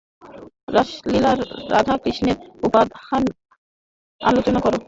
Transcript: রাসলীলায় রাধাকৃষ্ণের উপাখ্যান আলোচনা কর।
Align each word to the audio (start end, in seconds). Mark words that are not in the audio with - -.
রাসলীলায় 0.67 1.39
রাধাকৃষ্ণের 1.69 2.37
উপাখ্যান 2.63 3.23
আলোচনা 4.21 4.59
কর। 4.59 4.73